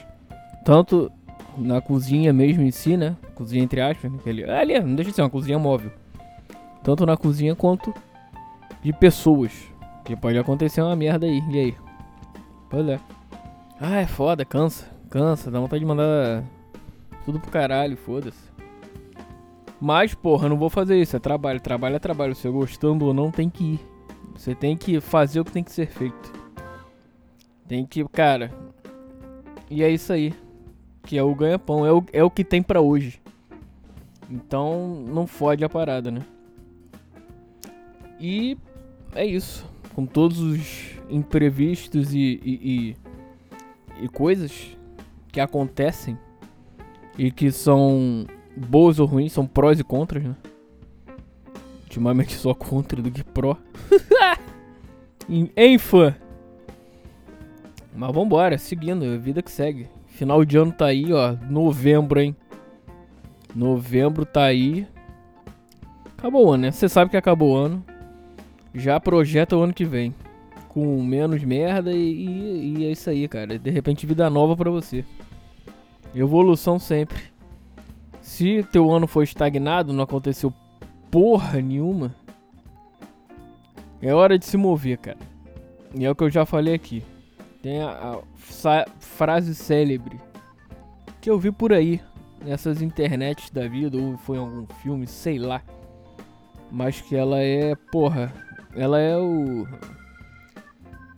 Tanto 0.63 1.11
na 1.57 1.81
cozinha 1.81 2.31
mesmo 2.31 2.63
em 2.63 2.71
si, 2.71 2.95
né? 2.95 3.15
Cozinha 3.35 3.63
entre 3.63 3.81
aspas. 3.81 4.11
Né? 4.11 4.19
Ali, 4.25 4.43
ali 4.43 4.79
não 4.79 4.95
deixa 4.95 5.11
de 5.11 5.15
ser 5.15 5.21
uma 5.21 5.29
cozinha 5.29 5.59
móvel. 5.59 5.91
Tanto 6.83 7.05
na 7.05 7.17
cozinha 7.17 7.55
quanto 7.55 7.93
de 8.83 8.93
pessoas. 8.93 9.51
Que 10.05 10.15
pode 10.15 10.37
acontecer 10.37 10.81
uma 10.81 10.95
merda 10.95 11.25
aí. 11.25 11.41
E 11.51 11.59
aí? 11.59 11.75
Pois 12.69 12.87
é. 12.87 12.99
Ah, 13.79 13.99
é 13.99 14.07
foda, 14.07 14.45
cansa. 14.45 14.85
Cansa, 15.09 15.51
dá 15.51 15.59
vontade 15.59 15.81
de 15.81 15.85
mandar 15.85 16.43
tudo 17.25 17.39
pro 17.39 17.51
caralho, 17.51 17.97
foda-se. 17.97 18.49
Mas, 19.79 20.13
porra, 20.13 20.47
não 20.47 20.57
vou 20.57 20.69
fazer 20.69 20.99
isso. 21.01 21.15
É 21.15 21.19
trabalho, 21.19 21.59
trabalho 21.59 21.95
é 21.95 21.99
trabalho. 21.99 22.35
Se 22.35 22.47
gostando 22.49 23.05
ou 23.05 23.13
não, 23.13 23.31
tem 23.31 23.49
que 23.49 23.63
ir. 23.63 23.90
Você 24.35 24.55
tem 24.55 24.75
que 24.75 24.99
fazer 24.99 25.39
o 25.39 25.45
que 25.45 25.51
tem 25.51 25.63
que 25.63 25.71
ser 25.71 25.87
feito. 25.87 26.33
Tem 27.67 27.85
que, 27.85 28.03
cara. 28.09 28.51
E 29.69 29.83
é 29.83 29.89
isso 29.89 30.11
aí. 30.11 30.33
Que 31.03 31.17
é 31.17 31.23
o 31.23 31.33
ganha-pão. 31.33 31.85
É 31.85 31.91
o, 31.91 32.03
é 32.11 32.23
o 32.23 32.29
que 32.29 32.43
tem 32.43 32.61
para 32.61 32.81
hoje. 32.81 33.21
Então, 34.29 35.03
não 35.07 35.27
fode 35.27 35.63
a 35.63 35.69
parada, 35.69 36.09
né? 36.09 36.21
E 38.19 38.57
é 39.13 39.25
isso. 39.25 39.65
Com 39.93 40.05
todos 40.05 40.39
os 40.39 40.91
imprevistos 41.09 42.13
e, 42.13 42.39
e, 42.43 42.95
e, 43.99 44.03
e 44.05 44.07
coisas 44.07 44.77
que 45.31 45.39
acontecem 45.39 46.17
e 47.17 47.31
que 47.31 47.51
são 47.51 48.25
boas 48.55 48.99
ou 48.99 49.05
ruins, 49.05 49.33
são 49.33 49.45
prós 49.45 49.79
e 49.79 49.83
contras, 49.83 50.23
né? 50.23 50.35
Ultimamente 51.91 52.35
só 52.35 52.53
contra 52.53 53.01
do 53.01 53.11
que 53.11 53.21
pró. 53.21 53.57
em 55.27 55.77
fã. 55.77 56.15
Mas 57.93 58.13
vambora, 58.13 58.57
seguindo, 58.57 59.03
a 59.03 59.17
vida 59.17 59.41
que 59.41 59.51
segue. 59.51 59.89
Final 60.07 60.45
de 60.45 60.57
ano 60.57 60.71
tá 60.71 60.85
aí, 60.85 61.11
ó. 61.11 61.35
Novembro, 61.49 62.21
hein? 62.21 62.33
Novembro 63.53 64.25
tá 64.25 64.45
aí. 64.45 64.87
Acabou 66.17 66.47
o 66.47 66.51
ano, 66.53 66.63
né? 66.63 66.71
Você 66.71 66.87
sabe 66.87 67.11
que 67.11 67.17
acabou 67.17 67.55
o 67.55 67.57
ano 67.57 67.83
já 68.73 68.97
projeta 68.97 69.57
o 69.57 69.61
ano 69.61 69.73
que 69.73 69.83
vem. 69.83 70.15
Com 70.69 71.03
menos 71.03 71.43
merda 71.43 71.91
e, 71.91 71.97
e, 71.97 72.77
e 72.77 72.85
é 72.85 72.91
isso 72.91 73.09
aí, 73.09 73.27
cara. 73.27 73.59
De 73.59 73.69
repente, 73.69 74.05
vida 74.05 74.29
nova 74.29 74.55
para 74.55 74.71
você. 74.71 75.03
Evolução 76.15 76.79
sempre. 76.79 77.21
Se 78.21 78.63
teu 78.71 78.89
ano 78.89 79.07
foi 79.07 79.25
estagnado, 79.25 79.91
não 79.91 80.05
aconteceu 80.05 80.53
porra 81.11 81.61
nenhuma, 81.61 82.15
é 84.01 84.13
hora 84.13 84.39
de 84.39 84.45
se 84.45 84.57
mover, 84.57 84.97
cara. 84.97 85.17
E 85.93 86.05
é 86.05 86.09
o 86.09 86.15
que 86.15 86.23
eu 86.23 86.29
já 86.29 86.45
falei 86.45 86.73
aqui. 86.73 87.03
Tem 87.61 87.81
a, 87.81 87.91
a 87.91 88.85
frase 88.99 89.53
célebre 89.53 90.19
que 91.21 91.29
eu 91.29 91.37
vi 91.37 91.51
por 91.51 91.71
aí, 91.71 92.01
nessas 92.43 92.81
internets 92.81 93.51
da 93.51 93.67
vida, 93.67 93.97
ou 93.97 94.17
foi 94.17 94.37
em 94.37 94.39
algum 94.39 94.65
filme, 94.81 95.05
sei 95.05 95.37
lá. 95.37 95.61
Mas 96.71 96.99
que 96.99 97.15
ela 97.15 97.39
é, 97.39 97.75
porra, 97.91 98.33
ela 98.75 98.99
é 98.99 99.15
o. 99.17 99.67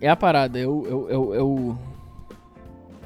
É 0.02 0.10
a 0.10 0.16
parada, 0.16 0.60
é 0.60 0.68
o. 0.68 0.86
É 0.86 0.94
o. 0.94 1.10
É 1.10 1.18
o, 1.18 1.36
é 1.36 1.42
o, 1.42 1.78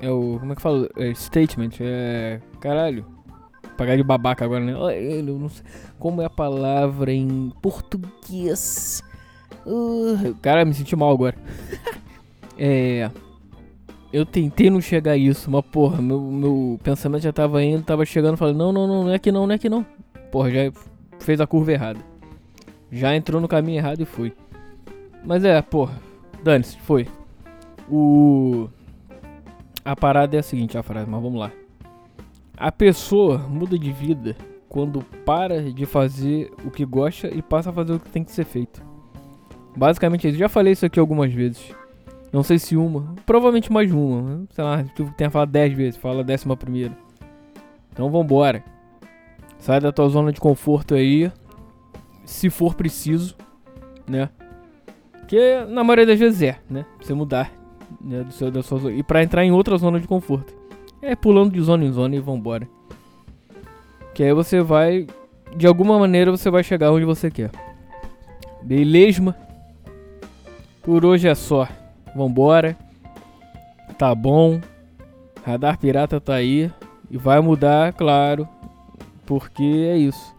é 0.01 0.10
o 0.10 0.39
como 0.39 0.53
é 0.53 0.56
que 0.56 0.62
fala? 0.62 0.89
É 0.96 1.13
statement, 1.13 1.72
é. 1.82 2.41
Caralho. 2.60 3.16
Pagar 3.77 3.96
de 3.96 4.03
babaca 4.03 4.43
agora, 4.43 4.63
né? 4.63 4.74
Eu 4.74 5.24
não 5.24 5.50
sei. 5.50 5.63
Como 6.00 6.22
é 6.22 6.25
a 6.25 6.29
palavra 6.29 7.13
em 7.13 7.51
português? 7.62 9.03
Uh, 9.65 10.34
cara, 10.41 10.65
me 10.65 10.74
senti 10.74 10.96
mal 10.96 11.12
agora. 11.12 11.36
é. 12.57 13.12
Eu 14.12 14.25
tentei 14.25 14.69
não 14.69 14.81
chegar 14.81 15.12
a 15.12 15.17
isso, 15.17 15.51
mas 15.51 15.63
porra, 15.65 16.01
meu, 16.01 16.19
meu 16.19 16.79
pensamento 16.81 17.24
já 17.24 17.34
tava 17.34 17.62
indo, 17.62 17.84
tava 17.84 18.05
chegando, 18.05 18.38
falando, 18.38 18.57
não, 18.57 18.72
não, 18.72 18.88
não, 18.88 19.03
não 19.03 19.12
é 19.13 19.19
que 19.19 19.31
não, 19.31 19.46
não 19.46 19.53
é 19.53 19.57
que 19.57 19.69
não. 19.69 19.86
Porra, 20.31 20.50
já 20.50 20.72
fez 21.19 21.39
a 21.39 21.46
curva 21.46 21.74
errada. 21.74 22.00
Já 22.91 23.15
entrou 23.15 23.41
no 23.41 23.48
caminho 23.48 23.77
errado 23.77 24.01
e 24.01 24.05
foi. 24.05 24.34
Mas 25.24 25.43
é, 25.43 25.62
porra. 25.62 26.00
Dane-se, 26.41 26.77
foi. 26.79 27.07
O. 27.89 28.69
A 29.84 29.96
parada 29.96 30.36
é 30.36 30.39
a 30.39 30.43
seguinte, 30.43 30.77
a 30.77 30.84
frase, 30.84 31.10
mas 31.10 31.22
vamos 31.22 31.39
lá. 31.39 31.51
A 32.57 32.71
pessoa 32.71 33.37
muda 33.37 33.77
de 33.77 33.91
vida 33.91 34.35
quando 34.67 35.03
para 35.23 35.71
de 35.71 35.85
fazer 35.85 36.51
o 36.65 36.71
que 36.71 36.83
gosta 36.83 37.27
e 37.27 37.39
passa 37.41 37.69
a 37.69 37.73
fazer 37.73 37.93
o 37.93 37.99
que 37.99 38.09
tem 38.09 38.23
que 38.23 38.31
ser 38.31 38.45
feito. 38.45 38.83
Basicamente 39.75 40.27
isso. 40.27 40.39
Já 40.39 40.49
falei 40.49 40.73
isso 40.73 40.85
aqui 40.85 40.99
algumas 40.99 41.31
vezes. 41.31 41.71
Não 42.33 42.41
sei 42.41 42.57
se 42.57 42.75
uma, 42.75 43.13
provavelmente 43.27 43.71
mais 43.71 43.91
uma. 43.91 44.45
Sei 44.49 44.63
lá, 44.63 44.83
tu 44.95 45.05
tenha 45.15 45.29
falado 45.29 45.51
10 45.51 45.73
vezes, 45.73 45.97
fala 45.97 46.21
a 46.21 46.23
décima 46.23 46.57
primeira. 46.57 46.97
Então 47.93 48.09
vambora. 48.09 48.63
Sai 49.59 49.79
da 49.79 49.91
tua 49.91 50.09
zona 50.09 50.31
de 50.31 50.39
conforto 50.39 50.95
aí 50.95 51.31
se 52.25 52.49
for 52.49 52.73
preciso, 52.73 53.35
né? 54.07 54.29
Que 55.27 55.63
na 55.65 55.83
maioria 55.83 56.07
das 56.07 56.19
vezes 56.19 56.41
é, 56.41 56.59
né? 56.67 56.85
Você 56.99 57.13
mudar 57.13 57.51
né, 58.01 58.23
do 58.23 58.31
seu, 58.31 58.49
da 58.49 58.63
sua. 58.63 58.91
E 58.91 59.03
pra 59.03 59.23
entrar 59.23 59.45
em 59.45 59.51
outra 59.51 59.77
zona 59.77 59.99
de 59.99 60.07
conforto. 60.07 60.56
É 61.01 61.16
pulando 61.16 61.51
de 61.51 61.62
zona 61.62 61.86
em 61.86 61.92
zona 61.92 62.16
e 62.16 62.20
vambora. 62.20 62.68
Que 64.13 64.24
aí 64.24 64.34
você 64.34 64.62
vai. 64.62 65.08
De 65.56 65.68
alguma 65.68 65.98
maneira 65.98 66.32
você 66.32 66.50
vai 66.50 66.63
chegar 66.63 66.92
onde 66.92 67.06
você 67.06 67.30
quer. 67.30 67.51
Beleza? 68.63 69.36
Por 70.84 71.06
hoje 71.06 71.27
é 71.27 71.36
só. 71.36 71.68
Vambora. 72.16 72.77
Tá 73.98 74.13
bom. 74.13 74.60
Radar 75.46 75.77
Pirata 75.77 76.20
tá 76.20 76.36
aí. 76.36 76.72
E 77.10 77.18
vai 77.18 77.39
mudar, 77.39 77.94
claro. 77.94 78.48
Porque 79.25 79.63
é 79.63 79.98
isso. 79.98 80.36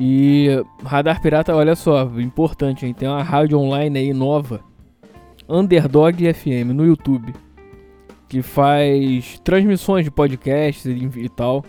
E 0.00 0.48
Radar 0.84 1.20
Pirata, 1.20 1.56
olha 1.56 1.74
só, 1.74 2.04
importante, 2.18 2.86
hein? 2.86 2.94
Tem 2.94 3.08
uma 3.08 3.22
rádio 3.22 3.58
online 3.58 3.98
aí 3.98 4.12
nova, 4.12 4.60
Underdog 5.48 6.32
FM, 6.32 6.72
no 6.72 6.86
YouTube, 6.86 7.34
que 8.28 8.42
faz 8.42 9.40
transmissões 9.42 10.04
de 10.04 10.10
podcasts 10.10 10.84
e 10.84 11.28
tal. 11.28 11.64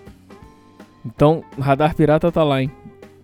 Então, 1.06 1.44
Radar 1.58 1.96
Pirata 1.96 2.32
tá 2.32 2.44
lá, 2.44 2.62
hein? 2.62 2.72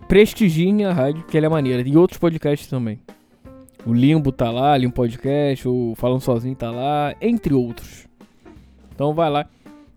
Prestigiem 0.08 0.86
a 0.86 0.94
rádio, 0.94 1.24
que 1.24 1.38
ela 1.38 1.48
é 1.48 1.50
maneira. 1.50 1.88
E 1.88 1.98
outros 1.98 2.18
podcasts 2.20 2.70
também. 2.70 3.00
O 3.86 3.94
Limbo 3.94 4.32
tá 4.32 4.50
lá, 4.50 4.77
Limbo 4.77 4.94
Podcast, 4.94 5.68
o 5.68 5.94
Falando 5.96 6.22
Sozinho 6.22 6.56
tá 6.56 6.72
lá, 6.72 7.13
entre 7.22 7.54
outros. 7.54 8.08
Então 8.94 9.13
vai 9.13 9.30
lá. 9.30 9.46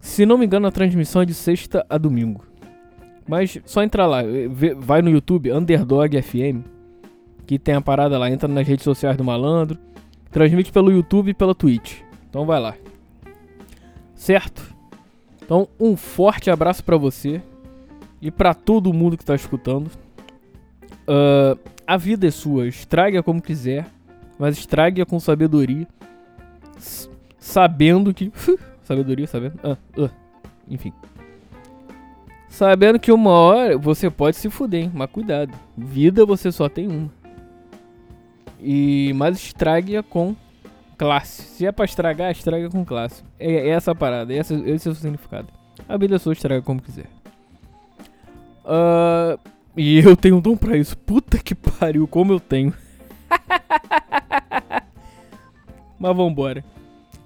Se 0.01 0.27
não 0.27 0.37
me 0.37 0.45
engano, 0.45 0.67
a 0.67 0.73
transmissão 0.73 1.23
é 1.23 1.25
de 1.25 1.35
sexta 1.35 1.87
a 1.89 1.97
domingo. 1.97 2.45
Mas 3.27 3.59
só 3.65 3.83
entrar 3.83 4.07
lá, 4.07 4.23
vai 4.77 5.03
no 5.03 5.11
YouTube, 5.11 5.53
Underdog 5.53 6.21
FM, 6.21 6.65
que 7.47 7.59
tem 7.59 7.75
a 7.75 7.81
parada 7.81 8.19
lá. 8.19 8.31
Entra 8.31 8.49
nas 8.49 8.67
redes 8.67 8.85
sociais 8.85 9.17
do 9.17 9.25
malandro. 9.25 9.79
Transmite 10.31 10.73
pelo 10.73 10.91
YouTube 10.91 11.31
e 11.31 11.35
pela 11.35 11.55
Twitch. 11.55 12.01
Então 12.29 12.45
vai 12.45 12.61
lá. 12.61 12.75
Certo? 14.19 14.75
Então, 15.41 15.69
um 15.79 15.97
forte 15.97 16.51
abraço 16.51 16.85
para 16.85 16.97
você 16.97 17.41
e 18.21 18.31
para 18.33 18.53
todo 18.53 18.93
mundo 18.93 19.17
que 19.17 19.25
tá 19.25 19.35
escutando. 19.35 19.87
Uh, 21.07 21.59
a 21.87 21.97
vida 21.97 22.27
é 22.27 22.31
sua, 22.31 22.67
estrague-a 22.67 23.23
como 23.23 23.41
quiser, 23.41 23.87
mas 24.37 24.59
estrague-a 24.59 25.07
com 25.07 25.21
sabedoria, 25.21 25.87
sabendo 27.39 28.13
que. 28.13 28.31
sabedoria, 28.83 29.27
sabendo. 29.27 29.59
Ah, 29.63 29.79
uh, 29.97 30.11
enfim. 30.69 30.93
Sabendo 32.49 32.99
que 32.99 33.13
uma 33.13 33.31
hora 33.31 33.79
você 33.79 34.11
pode 34.11 34.37
se 34.37 34.51
fuder, 34.51 34.83
hein? 34.83 34.91
Mas 34.93 35.11
cuidado. 35.11 35.55
Vida 35.77 36.27
você 36.27 36.51
só 36.51 36.69
tem 36.69 36.89
uma. 36.89 37.11
E 38.61 39.13
mas 39.15 39.39
estrague-a 39.39 40.03
com 40.03 40.35
classe. 40.99 41.43
Se 41.43 41.65
é 41.65 41.73
pra 41.73 41.85
estragar, 41.85 42.33
estraga 42.33 42.69
com 42.69 42.85
classe. 42.85 43.23
É, 43.39 43.53
é 43.53 43.69
essa 43.69 43.93
a 43.93 43.95
parada, 43.95 44.35
esse, 44.35 44.53
é 44.53 44.91
o 44.91 44.95
significado. 44.95 45.49
A 45.89 45.97
vida 45.97 46.19
sua, 46.19 46.33
estraga 46.33 46.61
como 46.61 46.83
quiser. 46.83 47.07
Uh, 48.65 49.39
e 49.77 50.01
eu 50.01 50.17
tenho 50.17 50.37
um 50.37 50.41
dom 50.41 50.57
pra 50.57 50.77
isso. 50.77 50.99
Puta 50.99 51.39
que 51.39 51.55
pariu, 51.55 52.07
como 52.09 52.33
eu 52.33 52.41
tenho. 52.41 52.75
Mas 55.99 56.17
vambora. 56.17 56.65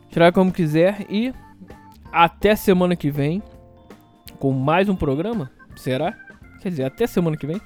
Estraga 0.08 0.32
como 0.32 0.52
quiser 0.52 1.06
e 1.08 1.32
até 2.12 2.54
semana 2.54 2.94
que 2.94 3.10
vem 3.10 3.42
com 4.38 4.52
mais 4.52 4.88
um 4.88 4.94
programa? 4.94 5.50
Será? 5.76 6.14
Quer 6.60 6.68
dizer, 6.68 6.84
até 6.84 7.06
semana 7.06 7.36
que 7.36 7.46
vem? 7.46 7.60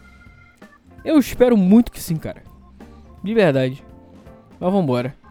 Eu 1.04 1.18
espero 1.18 1.56
muito 1.56 1.90
que 1.90 2.00
sim, 2.00 2.16
cara. 2.16 2.42
De 3.22 3.34
verdade. 3.34 3.82
Mas 4.60 4.72
vambora. 4.72 5.25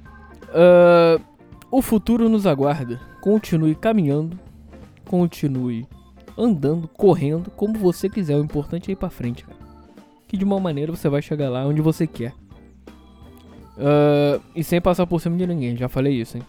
Uh, 0.55 1.21
o 1.69 1.81
futuro 1.81 2.29
nos 2.29 2.47
aguarda. 2.47 3.01
Continue 3.21 3.75
caminhando. 3.75 4.39
Continue 5.05 5.85
andando, 6.37 6.87
correndo, 6.87 7.51
como 7.51 7.77
você 7.77 8.09
quiser. 8.09 8.37
O 8.37 8.43
importante 8.43 8.89
é 8.89 8.93
ir 8.93 8.95
pra 8.95 9.09
frente, 9.09 9.43
cara. 9.43 9.59
Que 10.27 10.37
de 10.37 10.45
uma 10.45 10.59
maneira 10.59 10.95
você 10.95 11.09
vai 11.09 11.21
chegar 11.21 11.49
lá 11.49 11.65
onde 11.65 11.81
você 11.81 12.07
quer. 12.07 12.33
Uh, 13.77 14.41
e 14.55 14.63
sem 14.63 14.79
passar 14.79 15.05
por 15.05 15.19
cima 15.19 15.35
de 15.35 15.45
ninguém. 15.45 15.75
Já 15.75 15.89
falei 15.89 16.13
isso, 16.13 16.37
hein. 16.37 16.43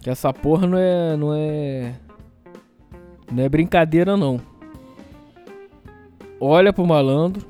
Que 0.00 0.10
essa 0.10 0.32
porra 0.32 0.66
não 0.66 0.76
é. 0.76 1.16
Não 1.16 1.34
é. 1.34 1.94
Não 3.30 3.44
é 3.44 3.48
brincadeira, 3.48 4.16
não. 4.16 4.40
Olha 6.40 6.72
pro 6.72 6.86
malandro. 6.86 7.46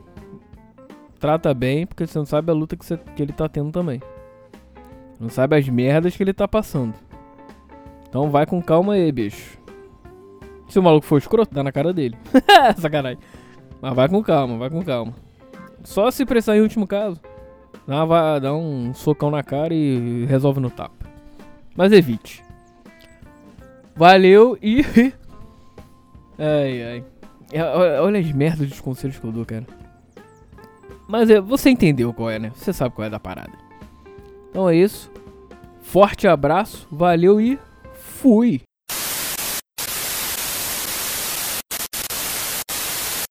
Trata 1.19 1.55
bem, 1.55 1.87
porque 1.87 2.07
você 2.07 2.19
não 2.19 2.27
sabe 2.27 2.51
a 2.51 2.55
luta 2.55 2.77
que, 2.77 2.85
você, 2.85 2.97
que 2.97 3.23
ele 3.23 3.33
tá 3.33 3.49
tendo 3.49 3.71
também. 3.71 4.01
Não 5.21 5.29
sabe 5.29 5.55
as 5.57 5.69
merdas 5.69 6.17
que 6.17 6.23
ele 6.23 6.33
tá 6.33 6.49
passando. 6.49 6.95
Então 8.09 8.31
vai 8.31 8.47
com 8.47 8.63
calma 8.63 8.95
aí, 8.95 9.13
bicho. 9.13 9.61
Se 10.67 10.79
o 10.79 10.83
maluco 10.83 11.05
for 11.05 11.19
escroto, 11.19 11.55
dá 11.55 11.63
na 11.63 11.71
cara 11.71 11.93
dele. 11.93 12.17
Sacanagem. 12.79 13.19
Mas 13.83 13.95
vai 13.95 14.09
com 14.09 14.23
calma, 14.23 14.57
vai 14.57 14.71
com 14.71 14.83
calma. 14.83 15.15
Só 15.85 16.11
se 16.11 16.25
precisar 16.25 16.57
em 16.57 16.63
último 16.63 16.87
caso. 16.87 17.21
Dá, 17.87 18.05
vai, 18.05 18.41
dá 18.41 18.55
um 18.55 18.95
socão 18.95 19.31
na 19.31 19.43
cara 19.43 19.75
e 19.75 20.25
resolve 20.27 20.59
no 20.59 20.71
tapa. 20.71 21.07
Mas 21.77 21.93
evite. 21.93 22.43
Valeu 23.95 24.57
e. 24.63 24.85
ai 26.39 26.83
ai. 26.83 27.05
É, 27.53 27.63
olha 28.01 28.21
as 28.21 28.33
merdas 28.33 28.69
dos 28.69 28.81
conselhos 28.81 29.19
que 29.19 29.25
eu 29.25 29.33
dou, 29.33 29.45
cara. 29.45 29.67
Mas 31.09 31.29
é, 31.29 31.41
você 31.41 31.69
entendeu 31.69 32.15
qual 32.15 32.31
é, 32.31 32.39
né? 32.39 32.53
Você 32.55 32.73
sabe 32.73 32.95
qual 32.95 33.07
é 33.07 33.11
da 33.11 33.19
parada. 33.19 33.70
Então 34.51 34.69
é 34.69 34.77
isso. 34.77 35.11
Forte 35.81 36.29
abraço, 36.29 36.87
valeu 36.91 37.41
e 37.41 37.59
fui! 37.95 38.61